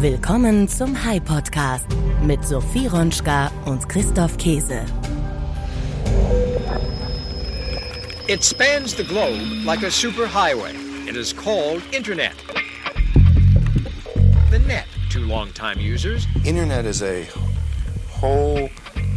[0.00, 1.84] Willkommen zum Hy Podcast
[2.22, 4.86] mit Sophie Ronschka und Christoph Keese.
[8.26, 10.72] It spans the globe like a superhighway.
[11.06, 12.32] It is called Internet.
[14.50, 16.26] The net to longtime users.
[16.46, 17.26] Internet is a
[18.08, 18.70] whole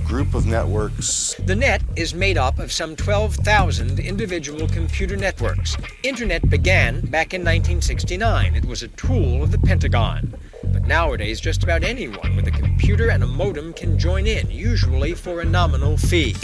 [0.06, 1.34] group of networks.
[1.46, 5.78] The net is made up of some 12,000 individual computer networks.
[6.04, 8.56] Internet began back in 1969.
[8.56, 10.34] It was a tool of the Pentagon.
[10.84, 15.14] But nowadays, just about anyone with a computer and a modem can join in, usually
[15.14, 16.36] for a nominal fee.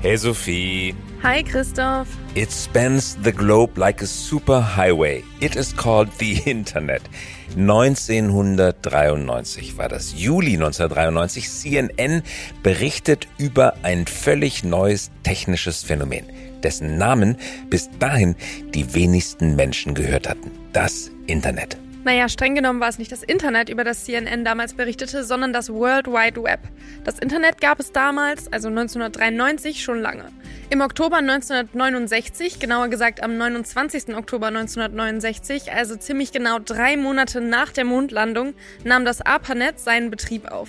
[0.00, 0.94] Hey Sophie.
[1.20, 2.16] Hi Christoph.
[2.34, 5.22] It spans the globe like a superhighway.
[5.42, 7.02] It is called the Internet.
[7.56, 11.48] 1993 war das, Juli 1993.
[11.48, 12.22] CNN
[12.62, 16.24] berichtet über ein völlig neues technisches Phänomen,
[16.60, 17.36] dessen Namen
[17.68, 18.36] bis dahin
[18.74, 20.50] die wenigsten Menschen gehört hatten.
[20.72, 21.76] Das Internet.
[22.02, 25.68] Naja, streng genommen war es nicht das Internet, über das CNN damals berichtete, sondern das
[25.68, 26.60] World Wide Web.
[27.04, 30.24] Das Internet gab es damals, also 1993, schon lange.
[30.70, 34.14] Im Oktober 1969, genauer gesagt am 29.
[34.14, 40.50] Oktober 1969, also ziemlich genau drei Monate nach der Mondlandung, nahm das ARPANET seinen Betrieb
[40.50, 40.68] auf.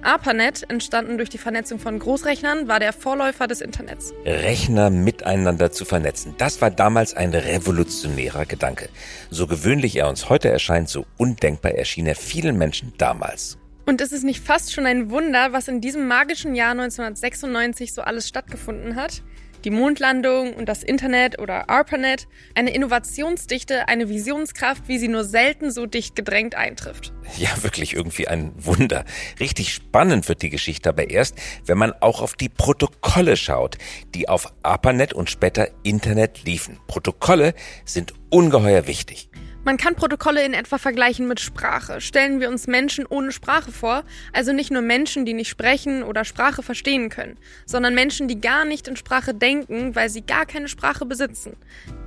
[0.00, 4.12] ARPANET, entstanden durch die Vernetzung von Großrechnern, war der Vorläufer des Internets.
[4.24, 8.88] Rechner miteinander zu vernetzen, das war damals ein revolutionärer Gedanke.
[9.30, 13.58] So gewöhnlich er uns heute erscheint, so undenkbar erschien er vielen Menschen damals.
[13.86, 18.02] Und ist es nicht fast schon ein Wunder, was in diesem magischen Jahr 1996 so
[18.02, 19.22] alles stattgefunden hat?
[19.64, 25.70] die Mondlandung und das Internet oder ARPANET, eine Innovationsdichte, eine Visionskraft, wie sie nur selten
[25.70, 27.12] so dicht gedrängt eintrifft.
[27.38, 29.04] Ja, wirklich irgendwie ein Wunder.
[29.40, 33.78] Richtig spannend wird die Geschichte aber erst, wenn man auch auf die Protokolle schaut,
[34.14, 36.78] die auf ARPANET und später Internet liefen.
[36.86, 39.28] Protokolle sind ungeheuer wichtig.
[39.64, 42.00] Man kann Protokolle in etwa vergleichen mit Sprache.
[42.00, 46.24] Stellen wir uns Menschen ohne Sprache vor, also nicht nur Menschen, die nicht sprechen oder
[46.24, 50.66] Sprache verstehen können, sondern Menschen, die gar nicht in Sprache denken, weil sie gar keine
[50.66, 51.56] Sprache besitzen.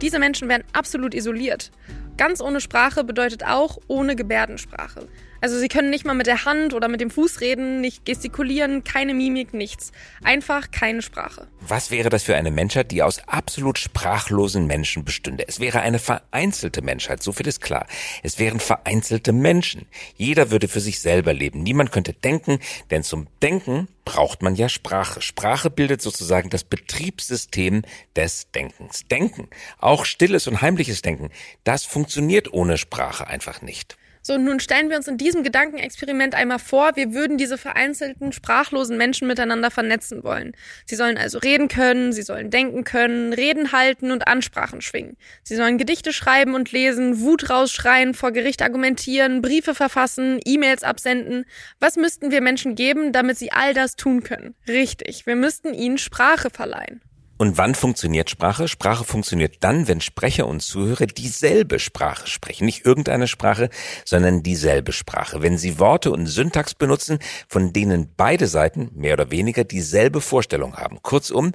[0.02, 1.72] Diese Menschen werden absolut isoliert.
[2.18, 5.08] Ganz ohne Sprache bedeutet auch ohne Gebärdensprache.
[5.46, 8.84] Also sie können nicht mal mit der Hand oder mit dem Fuß reden, nicht gestikulieren,
[8.84, 9.92] keine Mimik, nichts.
[10.24, 11.48] Einfach keine Sprache.
[11.60, 15.48] Was wäre das für eine Menschheit, die aus absolut sprachlosen Menschen bestünde?
[15.48, 17.86] Es wäre eine vereinzelte Menschheit, so viel ist klar.
[18.24, 19.86] Es wären vereinzelte Menschen.
[20.16, 21.62] Jeder würde für sich selber leben.
[21.62, 22.58] Niemand könnte denken,
[22.90, 25.22] denn zum Denken braucht man ja Sprache.
[25.22, 27.84] Sprache bildet sozusagen das Betriebssystem
[28.16, 29.04] des Denkens.
[29.12, 31.30] Denken, auch stilles und heimliches Denken,
[31.64, 33.96] das funktioniert ohne Sprache einfach nicht.
[34.28, 38.98] So, nun stellen wir uns in diesem Gedankenexperiment einmal vor, wir würden diese vereinzelten, sprachlosen
[38.98, 40.54] Menschen miteinander vernetzen wollen.
[40.88, 45.16] Sie sollen also reden können, sie sollen denken können, Reden halten und Ansprachen schwingen.
[45.44, 51.46] Sie sollen Gedichte schreiben und lesen, Wut rausschreien, vor Gericht argumentieren, Briefe verfassen, E-Mails absenden.
[51.80, 54.56] Was müssten wir Menschen geben, damit sie all das tun können?
[54.68, 57.00] Richtig, wir müssten ihnen Sprache verleihen.
[57.38, 58.70] Und wann funktioniert Sprache?
[58.70, 62.66] Sprache funktioniert dann, wenn Sprecher und Zuhörer dieselbe Sprache sprechen.
[62.66, 63.70] Nicht irgendeine Sprache,
[64.06, 65.42] sondern dieselbe Sprache.
[65.42, 67.20] Wenn sie Worte und Syntax benutzen,
[67.50, 71.02] von denen beide Seiten mehr oder weniger dieselbe Vorstellung haben.
[71.02, 71.52] Kurzum,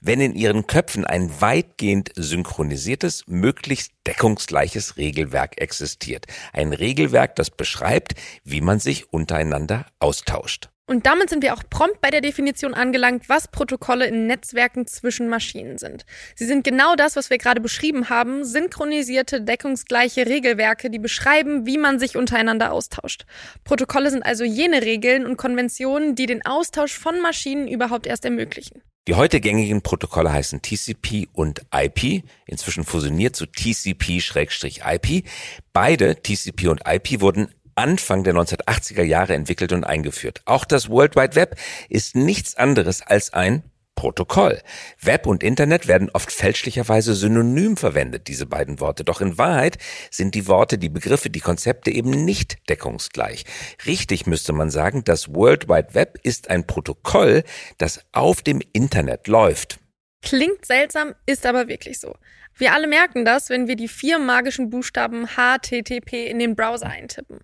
[0.00, 6.26] wenn in ihren Köpfen ein weitgehend synchronisiertes, möglichst deckungsgleiches Regelwerk existiert.
[6.52, 10.68] Ein Regelwerk, das beschreibt, wie man sich untereinander austauscht.
[10.86, 15.28] Und damit sind wir auch prompt bei der Definition angelangt, was Protokolle in Netzwerken zwischen
[15.28, 16.04] Maschinen sind.
[16.34, 21.78] Sie sind genau das, was wir gerade beschrieben haben, synchronisierte, deckungsgleiche Regelwerke, die beschreiben, wie
[21.78, 23.24] man sich untereinander austauscht.
[23.64, 28.82] Protokolle sind also jene Regeln und Konventionen, die den Austausch von Maschinen überhaupt erst ermöglichen.
[29.08, 35.24] Die heute gängigen Protokolle heißen TCP und IP, inzwischen fusioniert zu TCP-IP.
[35.72, 40.42] Beide, TCP und IP, wurden Anfang der 1980er Jahre entwickelt und eingeführt.
[40.44, 41.56] Auch das World Wide Web
[41.88, 43.62] ist nichts anderes als ein
[43.94, 44.60] Protokoll.
[45.00, 49.04] Web und Internet werden oft fälschlicherweise synonym verwendet, diese beiden Worte.
[49.04, 49.78] Doch in Wahrheit
[50.10, 53.44] sind die Worte, die Begriffe, die Konzepte eben nicht deckungsgleich.
[53.86, 57.44] Richtig müsste man sagen, das World Wide Web ist ein Protokoll,
[57.78, 59.78] das auf dem Internet läuft.
[60.22, 62.16] Klingt seltsam, ist aber wirklich so.
[62.56, 67.40] Wir alle merken das, wenn wir die vier magischen Buchstaben HTTP in den Browser eintippen.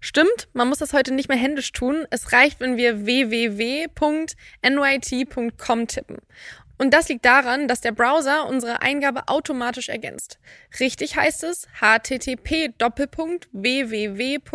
[0.00, 2.06] Stimmt, man muss das heute nicht mehr händisch tun.
[2.10, 3.86] Es reicht, wenn wir www.nyt.com
[5.86, 6.18] tippen.
[6.76, 10.38] Und das liegt daran, dass der Browser unsere Eingabe automatisch ergänzt.
[10.80, 12.74] Richtig heißt es http
[13.52, 14.50] www.nyt.com.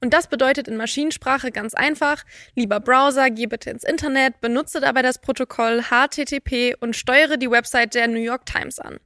[0.00, 2.24] Und das bedeutet in Maschinensprache ganz einfach,
[2.54, 7.94] lieber Browser, geh bitte ins Internet, benutze dabei das Protokoll HTTP und steuere die Website
[7.94, 8.98] der New York Times an.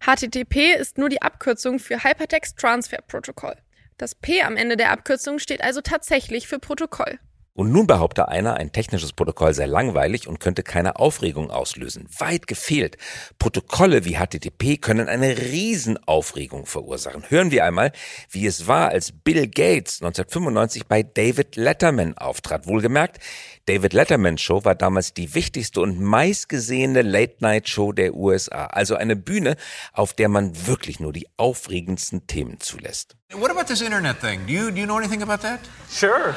[0.00, 3.56] HTTP ist nur die Abkürzung für Hypertext Transfer Protocol.
[3.98, 7.18] Das P am Ende der Abkürzung steht also tatsächlich für Protokoll.
[7.56, 12.06] Und nun behaupte einer, ein technisches Protokoll sei langweilig und könnte keine Aufregung auslösen.
[12.18, 12.98] Weit gefehlt.
[13.38, 17.24] Protokolle wie HTTP können eine Riesenaufregung verursachen.
[17.30, 17.92] Hören wir einmal,
[18.30, 22.66] wie es war, als Bill Gates 1995 bei David Letterman auftrat.
[22.66, 23.20] Wohlgemerkt,
[23.64, 28.66] David Letterman Show war damals die wichtigste und meistgesehene Late-Night-Show der USA.
[28.66, 29.56] Also eine Bühne,
[29.94, 33.16] auf der man wirklich nur die aufregendsten Themen zulässt.
[33.32, 34.46] What about this internet thing?
[34.46, 35.60] Do you, do you know anything about that?
[35.88, 36.34] Sure.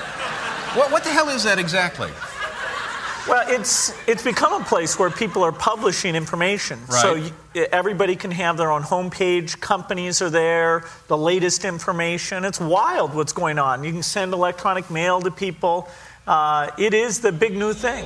[0.75, 2.12] What, what the hell is that exactly?
[3.27, 6.80] Well, it's it's become a place where people are publishing information.
[6.89, 7.31] So you,
[7.71, 9.60] everybody can have their own homepage.
[9.60, 10.83] Companies are there.
[11.07, 12.45] The latest information.
[12.45, 13.83] It's wild what's going on.
[13.83, 15.89] You can send electronic mail to people.
[16.27, 18.06] Uh, it is the big new thing.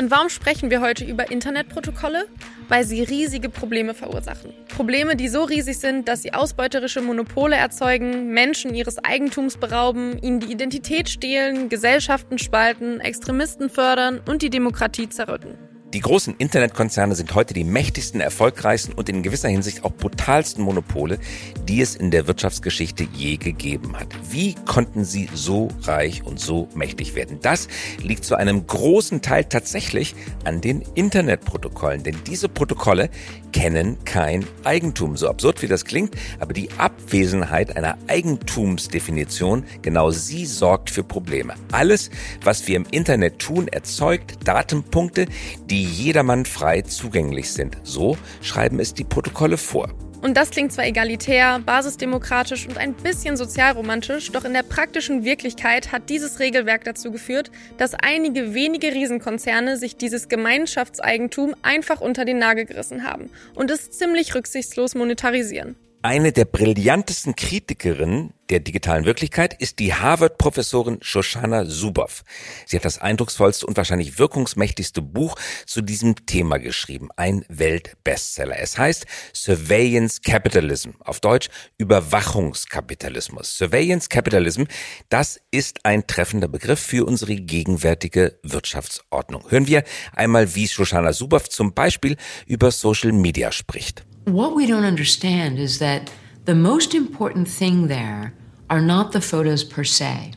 [0.00, 2.24] Und warum sprechen wir heute über Internetprotokolle?
[2.68, 4.54] Weil sie riesige Probleme verursachen.
[4.74, 10.40] Probleme, die so riesig sind, dass sie ausbeuterische Monopole erzeugen, Menschen ihres Eigentums berauben, ihnen
[10.40, 15.69] die Identität stehlen, Gesellschaften spalten, Extremisten fördern und die Demokratie zerrütten.
[15.92, 21.18] Die großen Internetkonzerne sind heute die mächtigsten, erfolgreichsten und in gewisser Hinsicht auch brutalsten Monopole,
[21.66, 24.06] die es in der Wirtschaftsgeschichte je gegeben hat.
[24.30, 27.40] Wie konnten sie so reich und so mächtig werden?
[27.42, 27.66] Das
[28.04, 30.14] liegt zu einem großen Teil tatsächlich
[30.44, 33.10] an den Internetprotokollen, denn diese Protokolle
[33.50, 35.16] kennen kein Eigentum.
[35.16, 41.54] So absurd wie das klingt, aber die Abwesenheit einer Eigentumsdefinition, genau sie sorgt für Probleme.
[41.72, 42.10] Alles,
[42.44, 45.26] was wir im Internet tun, erzeugt Datenpunkte,
[45.68, 47.78] die jedermann frei zugänglich sind.
[47.82, 49.88] So schreiben es die Protokolle vor.
[50.22, 55.92] Und das klingt zwar egalitär, basisdemokratisch und ein bisschen sozialromantisch, doch in der praktischen Wirklichkeit
[55.92, 62.38] hat dieses Regelwerk dazu geführt, dass einige wenige Riesenkonzerne sich dieses Gemeinschaftseigentum einfach unter den
[62.38, 65.76] Nagel gerissen haben und es ziemlich rücksichtslos monetarisieren.
[66.02, 72.24] Eine der brillantesten Kritikerinnen der digitalen Wirklichkeit ist die Harvard-Professorin Shoshana Zuboff.
[72.64, 75.36] Sie hat das eindrucksvollste und wahrscheinlich wirkungsmächtigste Buch
[75.66, 78.58] zu diesem Thema geschrieben, ein Weltbestseller.
[78.58, 79.04] Es heißt
[79.34, 83.58] Surveillance Capitalism, auf Deutsch Überwachungskapitalismus.
[83.58, 84.64] Surveillance Capitalism,
[85.10, 89.50] das ist ein treffender Begriff für unsere gegenwärtige Wirtschaftsordnung.
[89.50, 92.16] Hören wir einmal, wie Shoshana Zuboff zum Beispiel
[92.46, 94.06] über Social Media spricht.
[94.30, 96.12] What we don't understand is that
[96.44, 98.32] the most important thing there
[98.68, 100.34] are not the photos per se.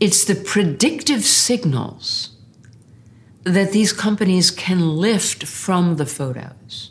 [0.00, 2.36] It's the predictive signals
[3.44, 6.90] that these companies can lift from the photos.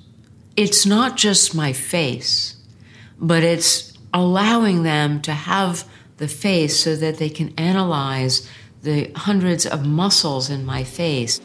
[0.56, 2.58] It's not just my face,
[3.20, 5.88] but it's allowing them to have
[6.18, 8.50] the face so that they can analyze
[8.82, 11.40] the hundreds of muscles in my face.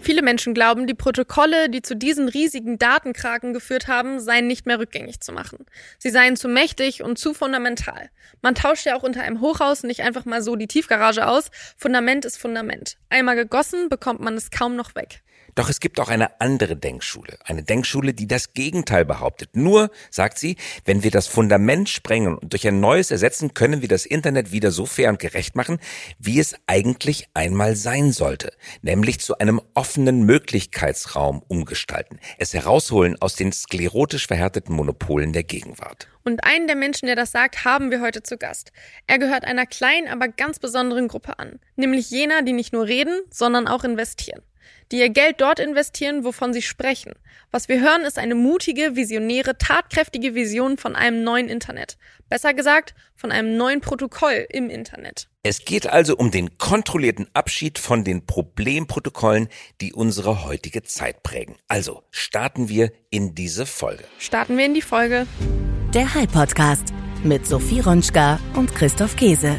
[0.00, 4.78] Viele Menschen glauben, die Protokolle, die zu diesen riesigen Datenkraken geführt haben, seien nicht mehr
[4.78, 5.66] rückgängig zu machen.
[5.98, 8.08] Sie seien zu mächtig und zu fundamental.
[8.40, 11.50] Man tauscht ja auch unter einem Hochhaus nicht einfach mal so die Tiefgarage aus.
[11.76, 12.96] Fundament ist Fundament.
[13.10, 15.22] Einmal gegossen, bekommt man es kaum noch weg.
[15.58, 17.36] Doch es gibt auch eine andere Denkschule.
[17.44, 19.56] Eine Denkschule, die das Gegenteil behauptet.
[19.56, 23.88] Nur, sagt sie, wenn wir das Fundament sprengen und durch ein neues ersetzen, können wir
[23.88, 25.80] das Internet wieder so fair und gerecht machen,
[26.20, 28.52] wie es eigentlich einmal sein sollte.
[28.82, 32.20] Nämlich zu einem offenen Möglichkeitsraum umgestalten.
[32.38, 36.06] Es herausholen aus den sklerotisch verhärteten Monopolen der Gegenwart.
[36.22, 38.70] Und einen der Menschen, der das sagt, haben wir heute zu Gast.
[39.08, 41.58] Er gehört einer kleinen, aber ganz besonderen Gruppe an.
[41.74, 44.42] Nämlich jener, die nicht nur reden, sondern auch investieren.
[44.90, 47.12] Die ihr Geld dort investieren, wovon sie sprechen.
[47.50, 51.98] Was wir hören, ist eine mutige, visionäre, tatkräftige Vision von einem neuen Internet.
[52.30, 55.28] Besser gesagt, von einem neuen Protokoll im Internet.
[55.42, 59.48] Es geht also um den kontrollierten Abschied von den Problemprotokollen,
[59.80, 61.56] die unsere heutige Zeit prägen.
[61.68, 64.04] Also starten wir in diese Folge.
[64.18, 65.26] Starten wir in die Folge.
[65.94, 69.56] Der High Podcast mit Sophie Ronschka und Christoph Käse.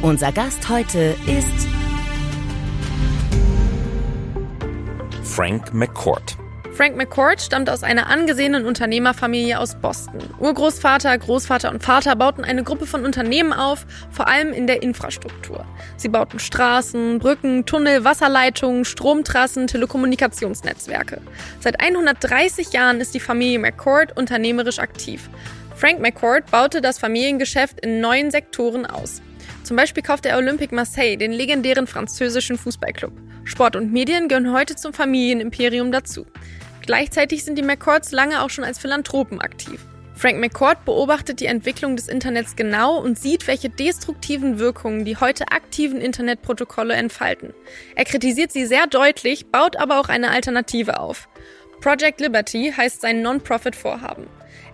[0.00, 1.68] Unser Gast heute ist
[5.28, 6.36] Frank McCourt.
[6.72, 10.20] Frank McCourt stammt aus einer angesehenen Unternehmerfamilie aus Boston.
[10.40, 15.64] Urgroßvater, Großvater und Vater bauten eine Gruppe von Unternehmen auf, vor allem in der Infrastruktur.
[15.96, 21.20] Sie bauten Straßen, Brücken, Tunnel, Wasserleitungen, Stromtrassen, Telekommunikationsnetzwerke.
[21.60, 25.28] Seit 130 Jahren ist die Familie McCourt unternehmerisch aktiv.
[25.76, 29.22] Frank McCourt baute das Familiengeschäft in neun Sektoren aus.
[29.68, 33.12] Zum Beispiel kaufte er Olympique Marseille, den legendären französischen Fußballclub.
[33.44, 36.24] Sport und Medien gehören heute zum Familienimperium dazu.
[36.86, 39.84] Gleichzeitig sind die McCourts lange auch schon als Philanthropen aktiv.
[40.14, 45.52] Frank McCourt beobachtet die Entwicklung des Internets genau und sieht, welche destruktiven Wirkungen die heute
[45.52, 47.52] aktiven Internetprotokolle entfalten.
[47.94, 51.28] Er kritisiert sie sehr deutlich, baut aber auch eine Alternative auf.
[51.82, 54.28] Project Liberty heißt sein Non-Profit-Vorhaben.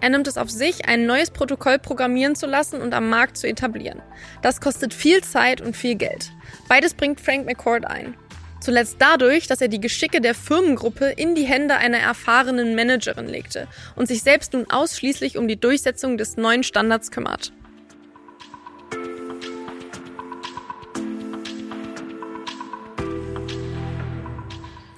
[0.04, 3.48] Er nimmt es auf sich, ein neues Protokoll programmieren zu lassen und am Markt zu
[3.48, 4.02] etablieren.
[4.42, 6.30] Das kostet viel Zeit und viel Geld.
[6.68, 8.14] Beides bringt Frank McCourt ein.
[8.60, 13.66] Zuletzt dadurch, dass er die Geschicke der Firmengruppe in die Hände einer erfahrenen Managerin legte
[13.96, 17.54] und sich selbst nun ausschließlich um die Durchsetzung des neuen Standards kümmert.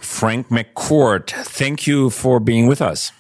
[0.01, 3.13] Frank McCourt, thank you for being with us.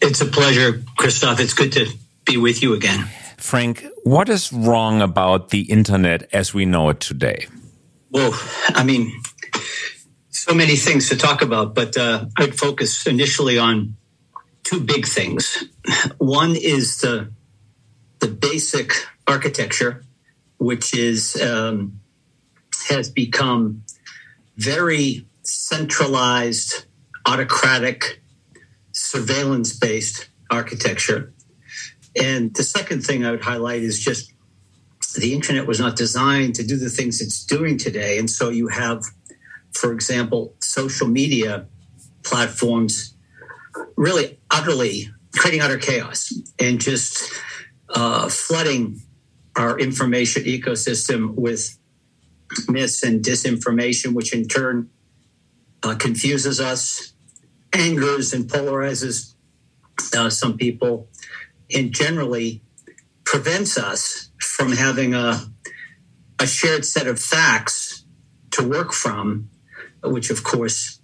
[0.00, 1.40] It's a pleasure, Christoph.
[1.40, 1.86] It's good to
[2.24, 3.08] be with you again.
[3.38, 7.46] Frank, what is wrong about the internet as we know it today?
[8.10, 9.12] Well, I mean,
[10.30, 13.96] so many things to talk about, but uh, I'd focus initially on
[14.62, 15.64] two big things.
[16.18, 17.32] One is the
[18.20, 18.92] the basic
[19.26, 20.04] architecture,
[20.58, 22.00] which is um,
[22.88, 23.82] has become
[24.56, 26.84] very centralized,
[27.26, 28.22] autocratic,
[29.14, 31.32] surveillance based architecture.
[32.20, 34.32] And the second thing I would highlight is just
[35.16, 38.18] the internet was not designed to do the things it's doing today.
[38.18, 39.04] And so you have
[39.74, 41.66] for example, social media
[42.22, 43.14] platforms
[43.96, 47.32] really utterly creating utter chaos and just
[47.90, 49.00] uh, flooding
[49.56, 51.76] our information ecosystem with
[52.68, 54.88] myths and disinformation, which in turn
[55.82, 57.13] uh, confuses us,
[57.74, 59.34] angers and polarizes
[60.16, 61.08] uh, some people,
[61.74, 62.62] and generally
[63.24, 65.40] prevents us from having a,
[66.38, 68.04] a shared set of facts
[68.52, 69.48] to work from
[70.02, 71.00] which of course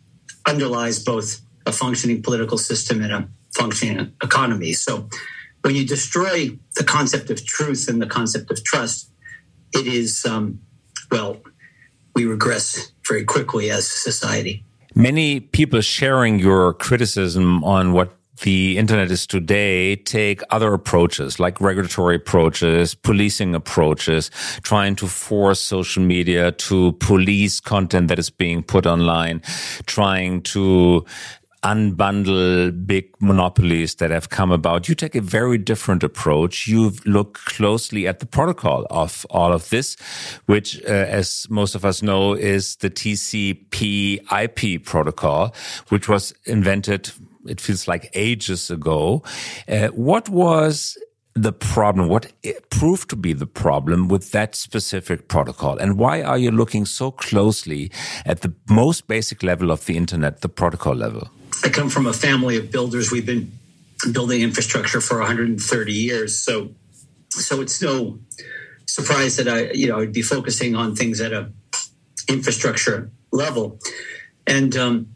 [0.46, 4.72] underlies both a functioning political system and a functioning economy.
[4.72, 5.08] So
[5.62, 9.10] when you destroy the concept of truth and the concept of trust,
[9.72, 10.60] it is, um,
[11.10, 11.38] well,
[12.14, 14.64] we regress very quickly as society.
[15.00, 19.96] Many people sharing your criticism on what the internet is today.
[19.96, 24.30] Take other approaches like regulatory approaches, policing approaches,
[24.62, 29.40] trying to force social media to police content that is being put online,
[29.86, 31.06] trying to
[31.62, 34.88] unbundle big monopolies that have come about.
[34.88, 36.66] You take a very different approach.
[36.66, 39.96] You look closely at the protocol of all of this,
[40.46, 45.54] which, uh, as most of us know, is the TCP IP protocol,
[45.88, 47.12] which was invented
[47.46, 49.22] it feels like ages ago.
[49.66, 50.98] Uh, what was
[51.34, 52.08] the problem?
[52.08, 52.32] What
[52.70, 55.78] proved to be the problem with that specific protocol?
[55.78, 57.90] And why are you looking so closely
[58.26, 61.30] at the most basic level of the internet, the protocol level?
[61.62, 63.10] I come from a family of builders.
[63.10, 63.52] We've been
[64.12, 66.38] building infrastructure for 130 years.
[66.38, 66.70] So,
[67.30, 68.18] so it's no
[68.86, 71.50] surprise that I, you know, I'd be focusing on things at a
[72.28, 73.78] infrastructure level.
[74.46, 75.14] And um,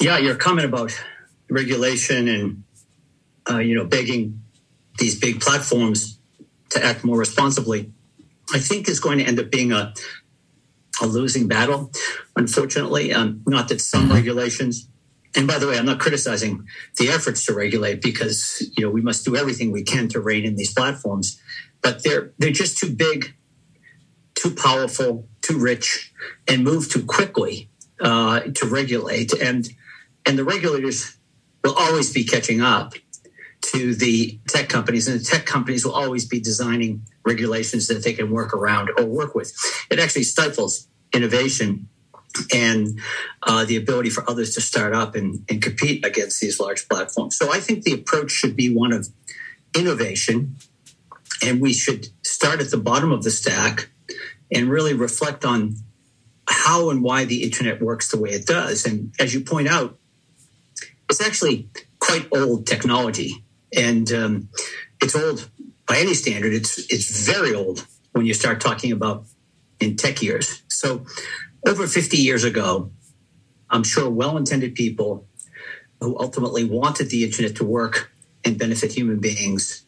[0.00, 0.98] yeah, your comment about
[1.50, 2.64] regulation and
[3.50, 4.40] uh, you know begging
[4.98, 6.18] these big platforms
[6.70, 7.92] to act more responsibly,
[8.52, 9.92] I think is going to end up being a
[11.02, 11.90] a losing battle.
[12.36, 14.14] Unfortunately, um, not that some mm-hmm.
[14.14, 14.86] regulations.
[15.36, 16.66] And by the way, I'm not criticizing
[16.98, 20.44] the efforts to regulate because you know we must do everything we can to rein
[20.44, 21.40] in these platforms,
[21.82, 23.34] but they're they're just too big,
[24.34, 26.12] too powerful, too rich,
[26.48, 27.70] and move too quickly
[28.00, 29.32] uh, to regulate.
[29.34, 29.68] And
[30.26, 31.16] and the regulators
[31.62, 32.94] will always be catching up
[33.62, 38.14] to the tech companies, and the tech companies will always be designing regulations that they
[38.14, 39.52] can work around or work with.
[39.90, 41.88] It actually stifles innovation
[42.52, 42.98] and
[43.42, 47.36] uh, the ability for others to start up and, and compete against these large platforms.
[47.36, 49.08] So I think the approach should be one of
[49.76, 50.56] innovation,
[51.44, 53.90] and we should start at the bottom of the stack
[54.52, 55.76] and really reflect on
[56.48, 58.84] how and why the internet works the way it does.
[58.84, 59.98] And as you point out,
[61.08, 61.68] it's actually
[61.98, 63.44] quite old technology,
[63.76, 64.48] and um,
[65.02, 65.50] it's old
[65.86, 66.52] by any standard.
[66.52, 69.24] It's it's very old when you start talking about
[69.80, 70.62] in tech years.
[70.68, 71.04] So,
[71.66, 72.90] over 50 years ago,
[73.68, 75.26] I'm sure well-intended people
[76.00, 78.12] who ultimately wanted the internet to work
[78.44, 79.84] and benefit human beings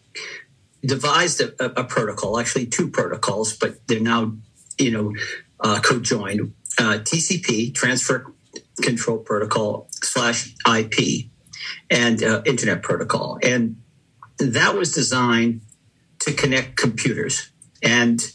[0.85, 4.33] devised a, a, a protocol, actually two protocols, but they're now
[4.79, 5.13] you know
[5.61, 6.55] uh, co-joined.
[6.79, 8.33] Uh, TCP, Transfer
[8.81, 11.27] Control Protocol slash IP
[11.91, 13.39] and uh, Internet Protocol.
[13.43, 13.77] And
[14.39, 15.61] that was designed
[16.21, 17.51] to connect computers
[17.83, 18.27] and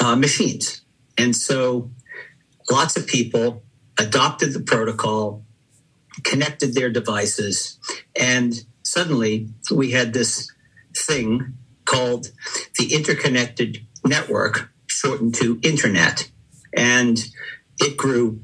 [0.00, 0.82] uh, machines.
[1.16, 1.90] And so
[2.72, 3.62] lots of people
[3.98, 5.44] adopted the protocol,
[6.24, 7.78] connected their devices,
[8.18, 10.50] and suddenly we had this
[10.96, 12.32] thing called
[12.78, 16.30] the interconnected network, shortened to internet.
[16.74, 17.18] And
[17.80, 18.40] it grew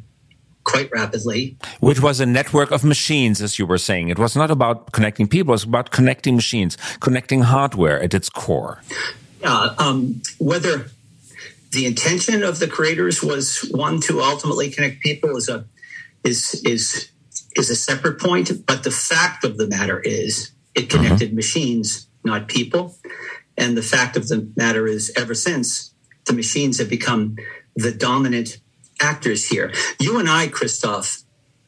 [0.65, 1.57] quite rapidly.
[1.81, 4.11] Which was a network of machines, as you were saying.
[4.11, 8.29] It was not about connecting people, it was about connecting machines, connecting hardware at its
[8.29, 8.83] core.
[9.41, 10.91] Yeah, um, whether
[11.71, 15.67] the intention of the creators was one to ultimately connect people is a
[16.25, 17.11] is is
[17.57, 21.37] is a separate point, but the fact of the matter is it connected mm-hmm.
[21.37, 22.97] machines, not people.
[23.57, 25.93] And the fact of the matter is, ever since,
[26.27, 27.37] the machines have become
[27.75, 28.61] the dominant
[29.01, 29.73] actors here.
[29.99, 31.23] You and I, Christoph,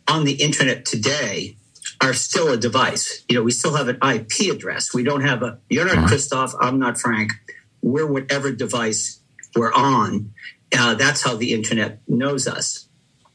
[0.07, 1.57] on the internet today
[2.01, 3.25] are still a device.
[3.29, 4.95] You know, we still have an IP address.
[4.95, 6.07] We don't have a, you're not mm-hmm.
[6.07, 7.33] Christoph, I'm not Frank.
[7.83, 9.20] We're whatever device
[9.57, 10.33] we're on.
[10.77, 12.89] Uh, that's how the internet knows us.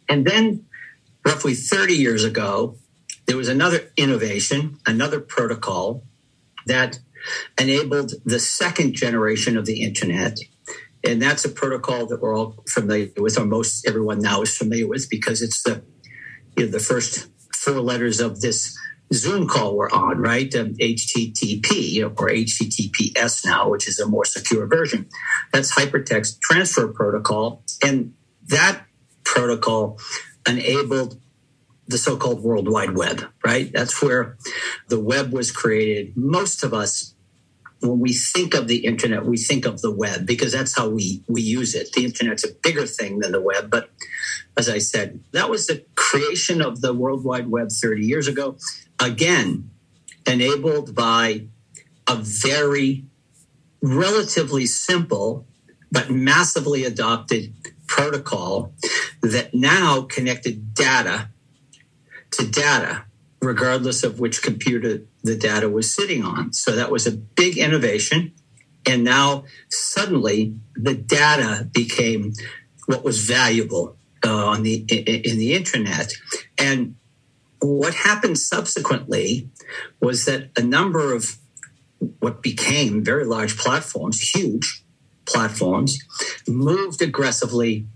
[0.08, 0.66] And then,
[1.26, 2.78] roughly 30 years ago,
[3.26, 6.04] there was another innovation, another protocol
[6.68, 7.00] that
[7.60, 10.38] enabled the second generation of the internet.
[11.04, 14.88] And that's a protocol that we're all familiar with, or most everyone now is familiar
[14.88, 15.84] with, because it's the
[16.58, 18.78] you know, the first four letters of this
[19.14, 20.54] Zoom call we're on, right?
[20.56, 25.08] Um, HTTP or HTTPS now, which is a more secure version.
[25.54, 28.14] That's hypertext transfer protocol, and
[28.48, 28.84] that
[29.24, 30.00] protocol
[30.48, 31.20] enabled
[31.88, 33.72] the so-called World Wide Web, right?
[33.72, 34.38] That's where
[34.88, 36.18] the web was created.
[36.18, 37.16] Most of us
[37.82, 41.24] when we think of the internet, we think of the web because that's how we,
[41.28, 41.92] we use it.
[41.94, 43.70] The internet's a bigger thing than the web.
[43.70, 43.90] But
[44.58, 48.58] as I said, that was the creation of the World Wide Web 30 years ago.
[49.06, 49.70] Again,
[50.26, 51.46] enabled by
[52.08, 53.06] a very
[53.82, 55.46] relatively simple
[55.92, 57.54] but massively adopted
[57.88, 58.74] protocol
[59.22, 61.30] that now connected data
[62.32, 63.06] to data
[63.42, 66.52] regardless of which computer the data was sitting on.
[66.52, 68.34] So that was a big innovation.
[68.88, 72.34] And now suddenly the data became
[72.88, 76.12] what was valuable uh, on the in the internet.
[76.58, 76.96] And
[77.66, 79.50] what happened subsequently
[80.00, 81.38] was that a number of
[82.20, 84.84] what became very large platforms, huge
[85.26, 85.98] platforms,
[86.48, 87.88] moved aggressively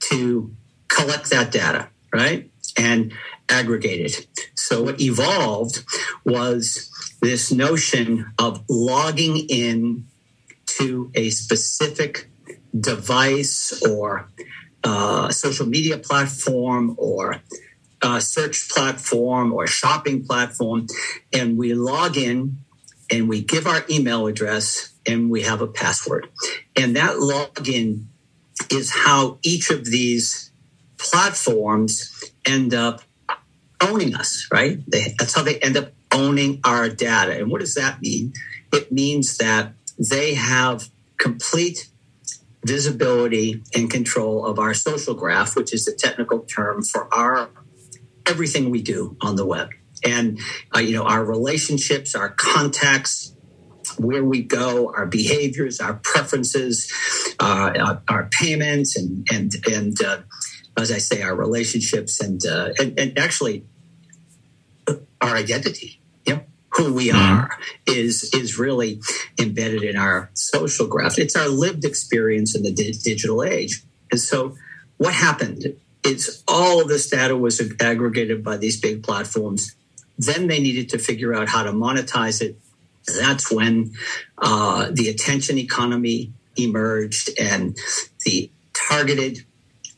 [0.00, 0.54] to
[0.88, 2.50] collect that data, right?
[2.76, 3.12] And
[3.48, 4.48] aggregate it.
[4.54, 5.84] So what evolved
[6.24, 10.06] was this notion of logging in
[10.78, 12.30] to a specific
[12.78, 14.30] device or
[14.84, 17.42] uh, social media platform or
[18.20, 20.86] search platform or shopping platform,
[21.32, 22.58] and we log in
[23.10, 26.28] and we give our email address and we have a password.
[26.76, 28.06] And that login
[28.70, 30.50] is how each of these
[30.98, 33.02] platforms end up
[33.80, 34.78] owning us, right?
[34.88, 37.38] They, that's how they end up owning our data.
[37.38, 38.32] And what does that mean?
[38.72, 40.88] It means that they have
[41.18, 41.88] complete
[42.64, 47.50] visibility and control of our social graph, which is the technical term for our
[48.26, 49.70] everything we do on the web.
[50.04, 50.40] And
[50.74, 53.36] uh, you know our relationships, our contacts,
[53.98, 56.92] where we go, our behaviors, our preferences,
[57.40, 60.18] uh, our, our, payments, and and and uh,
[60.76, 63.64] as I say, our relationships, and, uh, and and actually
[65.20, 67.18] our identity, you know, who we mm-hmm.
[67.18, 69.00] are is is really
[69.38, 71.18] embedded in our social graph.
[71.18, 73.82] It's our lived experience in the di- digital age.
[74.10, 74.56] And so,
[74.96, 75.76] what happened?
[76.04, 79.74] It's all this data was aggregated by these big platforms.
[80.18, 82.56] Then they needed to figure out how to monetize it.
[83.18, 83.92] That's when
[84.38, 87.76] uh, the attention economy emerged and
[88.24, 89.44] the targeted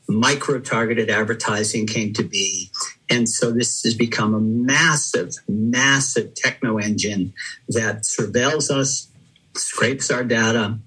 [0.08, 2.70] micro targeted advertising came to be.
[3.10, 7.32] And so this has become a massive, massive techno engine
[7.68, 9.08] that surveils us,
[9.54, 10.78] scrapes our data,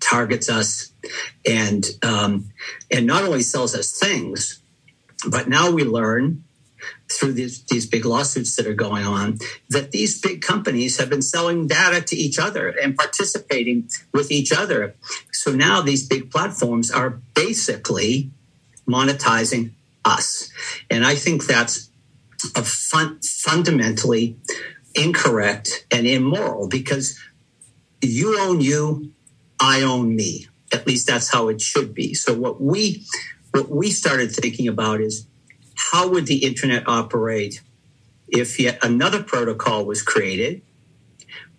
[0.00, 0.92] targets us,
[1.46, 2.50] and um,
[2.90, 4.61] and not only sells us things,
[5.26, 6.44] but now we learn
[7.10, 11.22] through these, these big lawsuits that are going on that these big companies have been
[11.22, 14.94] selling data to each other and participating with each other.
[15.32, 18.30] So now these big platforms are basically
[18.88, 19.72] monetizing
[20.04, 20.50] us.
[20.90, 21.88] And I think that's
[22.56, 24.36] a fun, fundamentally
[24.94, 27.18] incorrect and immoral because
[28.00, 29.12] you own you,
[29.60, 30.48] I own me.
[30.72, 32.14] At least that's how it should be.
[32.14, 33.04] So what we
[33.52, 35.26] what we started thinking about is
[35.74, 37.62] how would the internet operate
[38.28, 40.62] if yet another protocol was created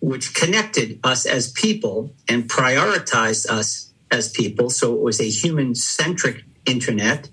[0.04, 4.70] which connected us as people and prioritized us as people.
[4.70, 7.30] So it was a human centric internet,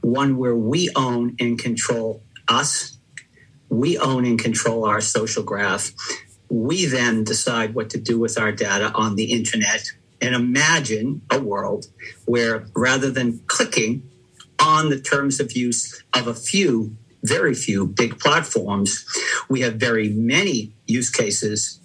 [0.00, 2.96] one where we own and control us,
[3.68, 5.92] we own and control our social graph,
[6.48, 11.40] We then decide what to do with our data on the internet and imagine a
[11.40, 11.86] world
[12.24, 14.02] where rather than clicking
[14.60, 19.04] on the terms of use of a few, very few big platforms,
[19.48, 21.80] we have very many use cases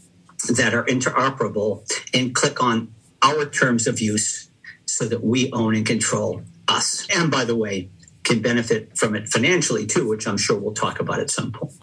[0.50, 4.50] that are interoperable and click on our terms of use
[4.86, 7.08] so that we own and control us.
[7.16, 7.90] And by the way,
[8.24, 11.74] can benefit from it financially too, which I'm sure we'll talk about at some point.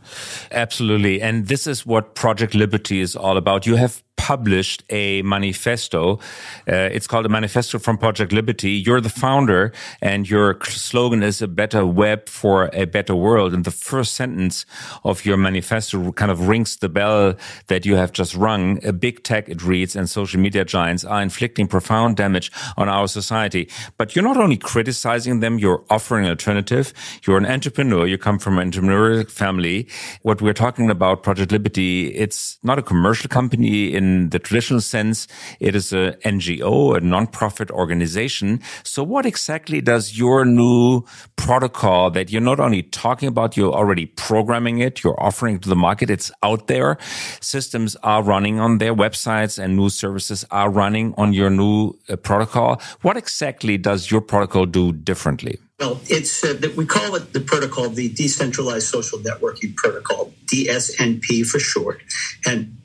[0.51, 1.21] Absolutely.
[1.21, 3.67] And this is what Project Liberty is all about.
[3.67, 6.21] You have published a manifesto.
[6.69, 8.71] Uh, it's called a manifesto from Project Liberty.
[8.87, 13.53] You're the founder and your slogan is a better web for a better world.
[13.53, 14.67] And the first sentence
[15.03, 17.35] of your manifesto kind of rings the bell
[17.67, 18.79] that you have just rung.
[18.85, 23.09] A big tech, it reads, and social media giants are inflicting profound damage on our
[23.09, 23.69] society.
[23.99, 26.93] But you're not only criticizing them, you're offering an alternative.
[27.27, 28.07] You're an entrepreneur.
[28.07, 29.89] You come from an entrepreneurial family.
[30.23, 35.27] What we're talking about, Project Liberty, it's not a commercial company in the traditional sense,
[35.59, 38.61] it is a NGO, a non-profit organization.
[38.85, 41.05] So what exactly does your new
[41.37, 45.77] protocol that you're not only talking about, you're already programming it, you're offering to the
[45.77, 46.99] market, it's out there.
[47.41, 52.17] Systems are running on their websites and new services are running on your new uh,
[52.17, 52.81] protocol.
[53.03, 55.59] What exactly does your protocol do differently?
[55.81, 61.47] Well, it's uh, that we call it the protocol, the Decentralized Social Networking Protocol, DSNP
[61.47, 62.03] for short.
[62.47, 62.77] And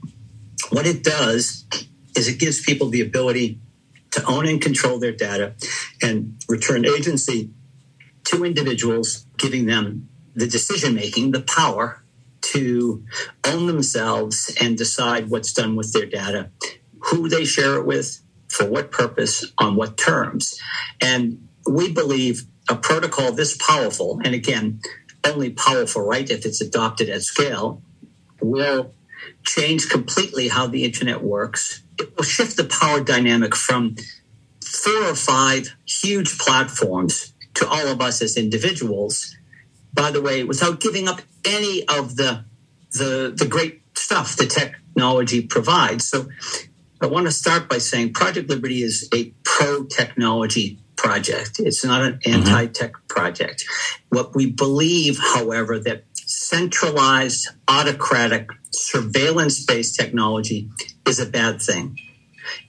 [0.69, 1.65] what it does
[2.15, 3.60] is it gives people the ability
[4.12, 5.54] to own and control their data
[6.01, 7.49] and return agency
[8.25, 12.04] to individuals, giving them the decision making, the power
[12.41, 13.04] to
[13.45, 16.49] own themselves and decide what's done with their data,
[16.99, 20.60] who they share it with, for what purpose, on what terms.
[21.01, 24.80] And we believe a protocol this powerful, and again,
[25.25, 27.82] only powerful, right, if it's adopted at scale,
[28.41, 28.93] will
[29.44, 31.82] change completely how the internet works.
[32.00, 33.96] It will shift the power dynamic from
[34.64, 39.36] four or five huge platforms to all of us as individuals.
[39.94, 42.46] By the way, without giving up any of the
[42.92, 46.08] the, the great stuff the technology provides.
[46.08, 46.28] So
[47.02, 51.60] I want to start by saying Project Liberty is a pro technology project.
[51.60, 52.34] It's not an mm-hmm.
[52.34, 53.66] anti tech project.
[54.10, 56.06] What we believe, however, that
[56.56, 60.70] centralized, autocratic, surveillance based technology
[61.06, 61.98] is a bad thing.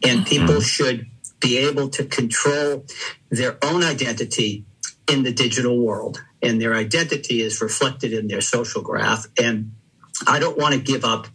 [0.05, 0.61] And people mm-hmm.
[0.61, 1.07] should
[1.41, 2.85] be able to control
[3.31, 4.65] their own identity
[5.09, 6.21] in the digital world.
[6.43, 9.27] And their identity is reflected in their social graph.
[9.41, 9.73] And
[10.27, 11.29] I don't want to give up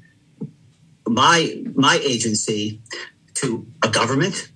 [1.07, 2.81] my my agency
[3.35, 4.51] to a government,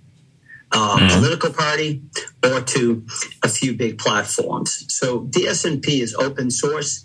[0.71, 1.08] a mm-hmm.
[1.15, 2.03] political party,
[2.43, 3.05] or to
[3.41, 4.86] a few big platforms.
[4.89, 7.04] So DSNP is open source.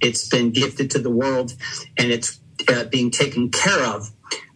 [0.00, 1.54] It's been gifted to the world,
[1.96, 4.10] and it's uh, being taken care of,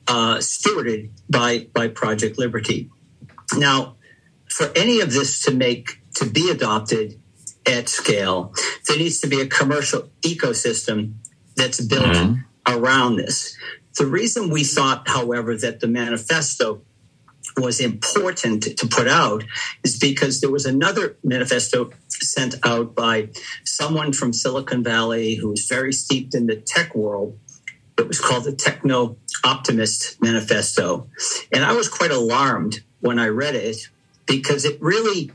[0.09, 2.91] uh, stewarded by by Project Liberty.
[3.57, 3.97] Now,
[4.49, 7.21] for any of this to make to be adopted
[7.67, 8.55] at scale,
[8.87, 11.15] there needs to be a commercial ecosystem
[11.57, 12.41] that's built mm-hmm.
[12.67, 13.57] around this.
[13.99, 16.83] The reason we thought, however, that the manifesto
[17.57, 19.45] was important to put out
[19.85, 21.91] is because there was another manifesto
[22.33, 23.29] sent out by
[23.65, 27.39] someone from Silicon Valley who was very steeped in the tech world.
[27.99, 31.09] It was called the Techno Optimist Manifesto.
[31.53, 33.77] And I was quite alarmed when I read it
[34.27, 35.31] because it really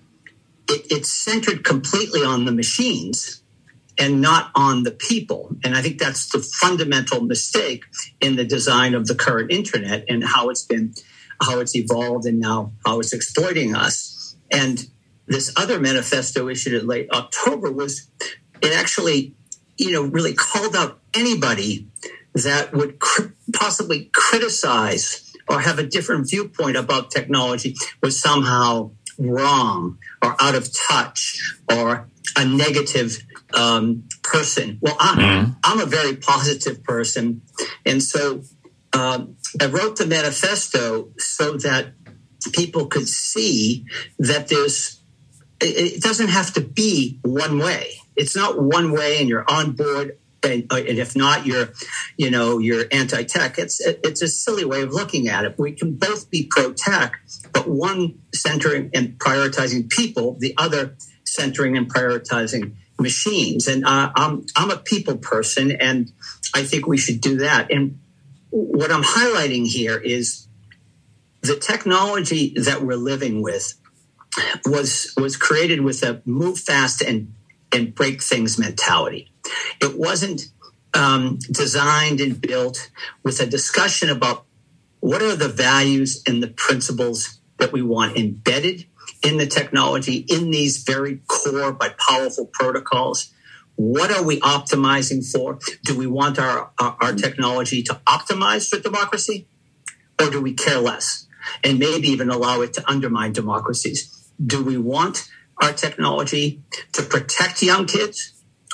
[0.69, 3.41] it, it centered completely on the machines
[3.97, 5.55] and not on the people.
[5.63, 7.83] And I think that's the fundamental mistake
[8.21, 10.93] in the design of the current internet and how it's been
[11.41, 14.35] how it's evolved and now how it's exploiting us.
[14.51, 14.87] And
[15.27, 18.09] this other manifesto issued in late October was
[18.61, 19.33] it actually,
[19.77, 21.87] you know, really called out anybody
[22.33, 29.97] that would cr- possibly criticize or have a different viewpoint about technology was somehow wrong
[30.21, 33.17] or out of touch or a negative
[33.53, 34.77] um, person.
[34.81, 35.51] Well, I'm, mm-hmm.
[35.63, 37.41] I'm a very positive person.
[37.85, 38.43] And so
[38.93, 41.93] um, I wrote the manifesto so that
[42.53, 43.85] people could see
[44.19, 44.96] that there's,
[45.59, 47.93] it doesn't have to be one way.
[48.15, 50.17] It's not one way and you're on board.
[50.43, 51.69] And, uh, and if not, you're,
[52.15, 53.57] you know, you're anti-tech.
[53.57, 55.55] It's it's a silly way of looking at it.
[55.57, 57.19] We can both be pro-tech,
[57.51, 63.67] but one centering and prioritizing people, the other centering and prioritizing machines.
[63.67, 66.11] And uh, I'm I'm a people person, and
[66.53, 67.71] I think we should do that.
[67.71, 67.99] And
[68.51, 70.47] what I'm highlighting here is
[71.41, 73.73] the technology that we're living with
[74.65, 77.33] was was created with a move fast and
[77.71, 79.31] and break things mentality.
[79.81, 80.49] It wasn't
[80.93, 82.89] um, designed and built
[83.23, 84.45] with a discussion about
[84.99, 88.85] what are the values and the principles that we want embedded
[89.23, 93.33] in the technology in these very core but powerful protocols.
[93.75, 95.59] What are we optimizing for?
[95.83, 99.47] Do we want our, our, our technology to optimize for democracy
[100.19, 101.27] or do we care less
[101.63, 105.29] and maybe even allow it to undermine democracies do we want
[105.61, 106.61] our technology
[106.93, 108.33] to protect young kids